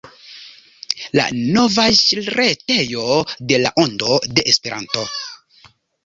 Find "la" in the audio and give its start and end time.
1.17-1.25, 3.65-3.73